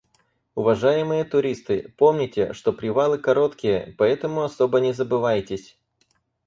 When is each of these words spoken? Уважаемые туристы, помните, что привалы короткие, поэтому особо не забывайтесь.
Уважаемые 0.55 1.25
туристы, 1.25 1.93
помните, 1.95 2.53
что 2.53 2.73
привалы 2.73 3.19
короткие, 3.19 3.93
поэтому 3.99 4.41
особо 4.41 4.79
не 4.79 4.93
забывайтесь. 4.93 5.77